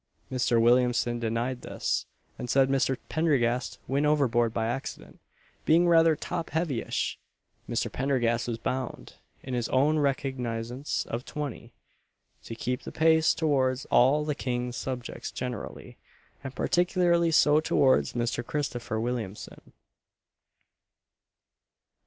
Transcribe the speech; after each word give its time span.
Mr. 0.31 0.59
Williamson 0.59 1.19
denied 1.19 1.61
this, 1.61 2.07
and 2.39 2.49
said 2.49 2.69
Mr. 2.69 2.97
Pendergast 3.07 3.77
went 3.87 4.07
overboard 4.07 4.51
by 4.51 4.65
accident, 4.65 5.19
being 5.63 5.87
rather 5.87 6.15
top 6.15 6.49
heavy 6.49 6.81
ish. 6.81 7.19
Mr. 7.69 7.91
Pendergast 7.91 8.47
was 8.47 8.57
bound, 8.57 9.17
in 9.43 9.53
his 9.53 9.69
own 9.69 9.99
recognizance 9.99 11.05
of 11.05 11.23
20_l._, 11.23 11.69
to 12.43 12.55
keep 12.55 12.81
the 12.81 12.91
peace 12.91 13.35
towards 13.35 13.85
all 13.91 14.25
the 14.25 14.33
King's 14.33 14.75
subjects 14.75 15.29
generally, 15.29 15.99
and 16.43 16.55
particularly 16.55 17.29
so 17.29 17.59
towards 17.59 18.13
Mr. 18.13 18.43
Christopher 18.43 18.99
Williamson. 18.99 19.71